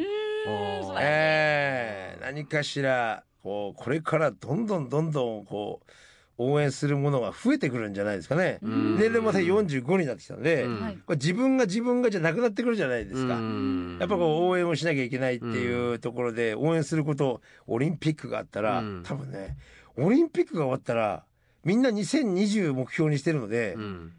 [1.01, 5.91] ええ何かしらこうこれからどんどんどんどんこう
[6.37, 8.97] 応援するものが増えてくるんじゃないですかね、うん。
[8.97, 10.81] 年齢もまた45になってきたので、うん。
[10.81, 10.99] はい。
[11.07, 13.99] これ自分が自分がじゃなくなってくるじゃないですか、うん。
[14.01, 19.03] やっぱこう応援をしなきゃいけないっていうところで応援することオリンピックがあったら、うん。
[19.05, 19.57] 多分ね
[19.97, 21.25] オリンピックが終わったら
[21.63, 24.13] みんな2020目標にしてるので、うん。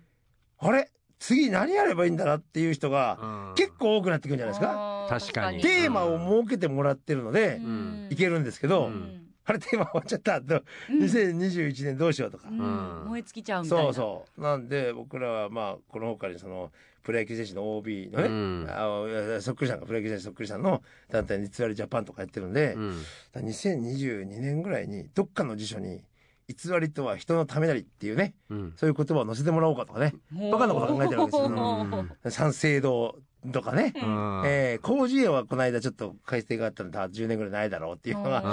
[0.59, 0.89] あれ？
[1.19, 3.55] 次何やればいいんだなっていう人がうん。
[3.55, 5.07] 結構多くなってくるんじゃないですか。
[5.09, 5.61] 確かに。
[5.61, 8.07] テーマを設けてもらってるのでうん。
[8.09, 10.41] いけるんですけど、うんあれテーマ終わっちゃった。
[10.41, 10.99] とうん。
[11.03, 12.59] 2021年どうしようとか、うん。
[12.59, 13.07] うん。
[13.09, 13.83] 燃え尽きちゃうみたいな。
[13.85, 14.41] そうそう。
[14.41, 16.71] なんで僕らはまあこの他にその
[17.03, 18.67] プロ野球選手の OB のね、うん。
[18.67, 23.01] あいやそっくりさんがプロ野球選手そっくりさんの団体に偽りジャパンとかやってるんで、うん。
[23.35, 26.01] 2022年ぐらいにどっかの辞書に
[26.47, 28.73] 偽りとは人のためなりっていうねうん。
[28.75, 30.15] そういう言葉を載せてもらおうかとかね
[30.51, 32.05] バカなこと考えてるわけですよ。
[32.31, 33.15] 三省堂
[33.51, 34.41] とかね、うん。
[34.45, 38.43] えー、工事園はこの間ちょっと改正があったのだ10年ぐらいないだろうっていうのがう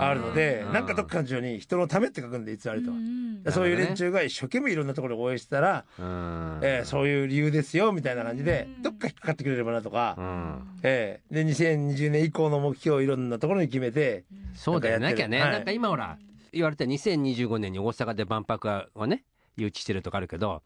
[0.00, 0.02] ん。
[0.02, 0.72] あるので、うん。
[0.72, 2.96] なんかどっかの中に人のためって書くんで、いつありとは。
[2.96, 6.60] うんそういう連中が一生懸命いろんなところを応援してたら、うん。
[6.62, 8.82] えーそういう理由ですよ、みたいな感じでう、ん。
[8.82, 10.62] どっか引っかかってくれればなとか、うん。
[10.82, 15.52] えーで、2020年以降の目標をいろんなところに決めて、そうだよなきゃね、はい。
[15.52, 16.18] なんか今ほら
[16.52, 19.24] 言われた2025年に大阪で万博をね
[19.56, 20.62] 誘致してるとかあるけど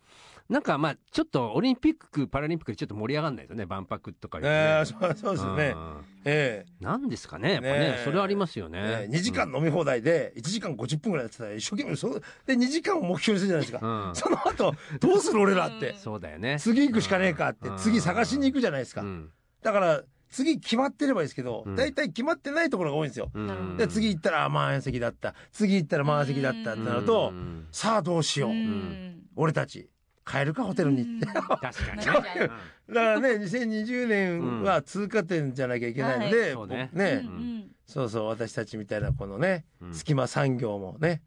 [0.49, 4.49] なんかまあちょっとオリンピックパラリンピックでちょっと盛り上がんないとね万博とかね。
[4.49, 5.75] えーそうそうですよね。
[5.75, 6.05] うん。
[6.25, 7.79] えなんですかねやっぱね。
[7.79, 8.05] ねえ。
[8.05, 13.87] それはありますよーね、ね2時間飲み放題で、1時間50分ぐらいやってたら、一生懸命、そうで、2時間を目標にするじゃないですか。
[13.87, 14.15] うん。
[14.15, 15.95] その後、どうする俺らって。
[15.99, 16.59] そうだよね。
[16.59, 19.03] 次行くしかねえかってうん、次探しに行くじゃないですか。
[19.03, 19.31] うん。
[19.63, 23.31] だから、次決まってればいいですけどうん、大体決まってないところが多いんですよ。
[23.33, 23.77] うん。
[23.77, 25.35] で、次行ったらあ満席だった。
[25.53, 27.67] 次行ったら満席だったってなるとう、ん。
[27.71, 28.51] さあどうしよう。
[28.51, 29.23] うん。
[29.37, 29.89] 俺たち、
[30.27, 31.03] 帰るか、ホテルに。
[31.03, 31.27] って。
[31.27, 32.05] だ か確かにね。
[32.07, 32.51] なんか
[32.89, 36.91] らね、2020年は通過点じゃなきゃいけないので、そうね。
[36.93, 37.71] うねん。
[37.87, 39.95] そうそう、私たちみたいなこのね、うん。
[39.95, 41.23] 隙間産業もね、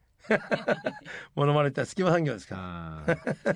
[1.35, 3.03] モノマネって隙間産業ですか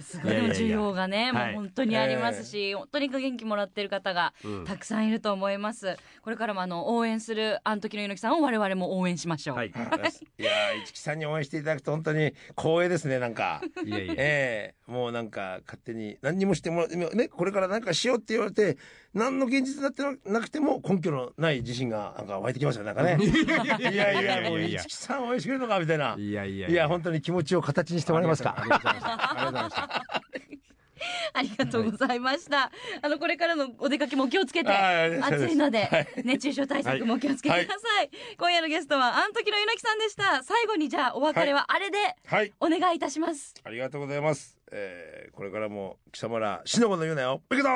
[0.02, 1.54] すごい需要がね、はい。
[1.54, 4.34] もう本当にありますし、本当に元気もらってる方が
[4.65, 5.97] たくさんいると思います。
[6.21, 9.58] これからもあの応援するあの時の猪木さんを我々も応援しましょう。
[9.58, 9.67] はい。
[9.67, 10.43] い。
[10.43, 13.62] やー、市木さんに応援していただくと本当に光栄ですね、なんか。
[13.86, 14.91] いやいやええ。
[14.91, 18.78] もうなんか勝手に何にもしてもらね、これから何かしようって言われて、
[19.13, 23.17] 何の現実になってなくても根拠のない自信がなんか湧いてきますよ、なんかね。
[23.21, 26.15] いやいや、もう市木さん応援してくれるのかみたいな。
[26.17, 28.56] いやいやいや、本当に気持ちを形にしてもらえますか。
[28.58, 32.71] ありがとうございましたありがとうございましたありがとうございました。
[33.02, 38.10] あのこれからのお出かけも気をつけて、はい暑いのではい熱中症対策も気をつけてください。
[38.38, 40.43] 今夜のゲストはあの時の猪木さんでした。
[40.43, 43.54] 最後にじゃあお別れはあれではい、お願いいたします。
[43.63, 44.58] ありがとうございます。
[44.71, 47.41] えー、これからも貴様ら、死の子の言うなよ。
[47.52, 47.69] いくぞ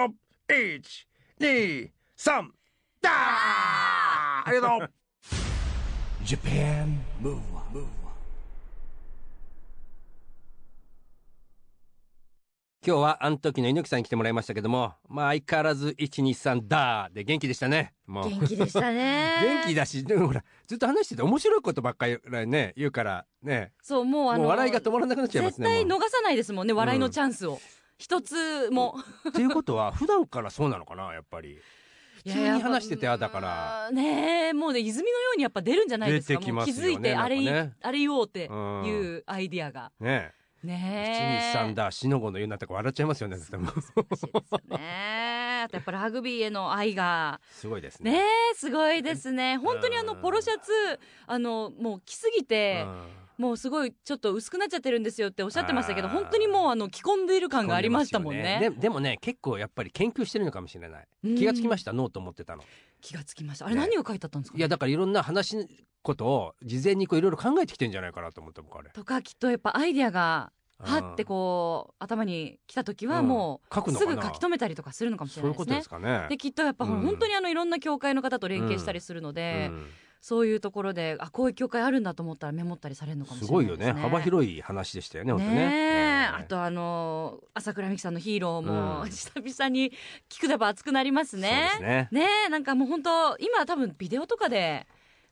[0.50, 0.82] !1、
[1.40, 2.48] 2、3、
[3.00, 3.14] ダー！
[3.14, 4.90] ありがとう。
[6.24, 7.86] Japan Move Up,
[12.84, 17.94] 今日はあの時の猪木さんに来てもらいましたけどもまあ相変わらず123ダーで元気でしたね。
[18.08, 18.30] もう。
[18.30, 19.36] 元気でしたね。
[19.62, 23.74] 元気だしでもほらずっと話してて面白いことばっかりね言うからね。
[23.84, 26.00] そうもうあのもう笑いが止まらなくなっちゃいます絶対ねもう。
[26.00, 27.60] 逃さないですもんね笑いのチャンスを。
[27.98, 28.96] 一つも。
[29.30, 31.60] っていうことは普段からそうなのかなやっぱり
[32.16, 33.92] 普通に話しててあだからら。
[33.92, 36.40] ねえ、もうね、泉のようにやっぱ出るんじゃないですか。
[36.40, 39.92] 気づいて、あれねあれ言おうってうんいうアイディアが。
[40.00, 40.32] ね
[40.64, 41.58] ねえ。
[41.58, 43.72] 123ダー死の子の言うなって笑っちゃいますよね でもね。
[45.64, 47.40] あとやっぱラグビーへの愛が。
[47.52, 48.20] すごいですねね
[48.52, 49.58] え、すごいですね。
[49.58, 52.86] 本当にあのうんポロシャツ、あの、もう着すぎて、
[53.38, 58.58] もうすごいちょっと薄くなっちゃってるんですよっておっしゃってましたけど、本当にもうあの着込んでいる感がありましたもんね。
[58.60, 61.08] ででもね結構やっぱり研究してるのかもしれない。
[61.24, 61.36] うん。
[61.36, 62.64] 気がつきましたノート持ってたの。
[63.02, 63.68] 気がつきました。
[63.68, 63.82] あれね。
[63.82, 65.66] 何が書いてあったんですか、いやだからいろんな話の
[66.02, 68.90] ことを事前にこういろいろ考えてきてんじゃないかなと思った僕あれ。
[68.90, 73.28] とかきっとやっぱアイディアがうんはってこう頭に来た時はうん。
[73.28, 75.66] もうすぐ書き留めたりとかするのかもしれないですね。
[75.66, 76.28] ことですかね。
[76.30, 77.02] できっとやっぱうん。
[77.02, 79.72] 本当にあのいろんな協会の方と連携したりするので、
[80.22, 83.78] そういうところであこういう教会あるんだと思ったらメモったりされるのかもしれないですね。
[83.78, 84.02] すごいよね。
[84.02, 85.56] 幅広い話でしたよね本当ね。
[85.56, 89.10] ねあとあの朝倉美樹さんのヒーローも、うん。
[89.10, 89.92] 久々に
[90.30, 91.70] 聞くとやっぱ熱くなりますね。
[91.80, 92.08] ね。
[92.12, 94.88] ねえなんかもう本当今多分ビデオとかで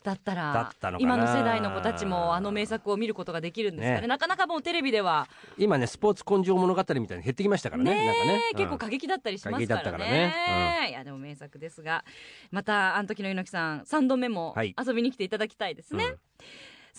[0.05, 4.01] だったら今の世代の子たちもあの名作を見ることができるんですかね。
[4.01, 4.07] ね。
[4.07, 5.27] なかなかもうテレビでは。
[5.57, 8.41] 今ねスポーツ根性物語みたいに減ってきましたからねねなんかね。
[8.51, 9.91] え結構うん過激だったりしますからね。
[9.91, 10.87] からね。
[10.89, 12.05] いやでも名作ですが
[12.51, 14.75] またあの時の猪木さん3度目もはい。
[14.79, 16.11] 遊びに来ていただきたいですね、うん。
[16.11, 16.17] さ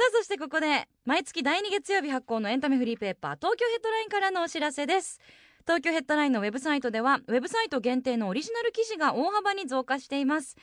[0.09, 5.21] あそしてここで毎月第2月曜日発行のエンタメフリーペーパー東京ヘッドラインからのお知らせです。
[5.67, 10.57] 東京ヘッドラインのウェブサイトではウェブサイト限定のオリジナル記事が大幅に増加しています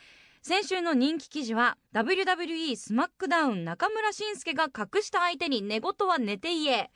[0.46, 6.90] 先週の人気記事は WWE スマックダウン中村慎介が隠した相手に寝言は寝て言え。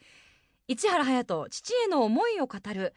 [0.68, 2.92] 市原隼人父への思いを語る。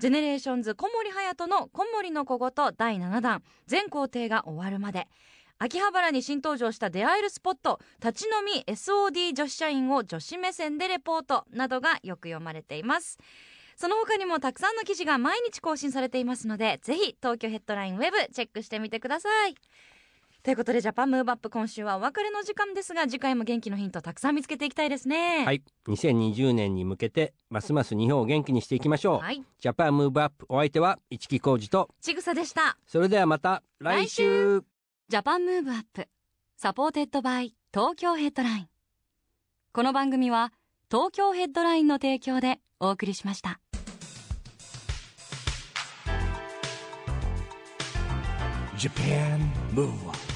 [0.00, 3.42] ジェネレーションズ小森隼人の小森の小言第7弾。
[3.66, 5.08] 全工程が終わるまで。
[5.58, 13.18] 秋葉原に新登場した出会えるスポット立ち飲み SOD 女子社員を女子目線でレポートなどがよく読まれています。
[13.76, 19.54] その他にもたくさんの記事が毎日更新されていますのでぜひ東京ヘッドラインウェブチェックしてみてください。
[20.44, 25.42] ということで Japan Move Up 今週はお別れの時間ですが次回も元気のヒントたくさん見つけていきたいですね。
[25.42, 25.62] はい。
[25.88, 29.42] 2020年に向けてますます日本を元気にしていきましょう、はい。
[29.58, 32.76] ジャパンムーブアップお相手は市木浩二とちぐさでした。
[32.86, 34.62] それではまた来週。
[35.08, 36.08] Japan Move Up
[36.58, 38.68] supported by 東京ヘッドライン。
[39.72, 40.52] この番組は
[40.90, 43.60] 東京ヘッドラインの提供でお送りしました。
[48.76, 49.40] Japan
[49.72, 50.33] Move Up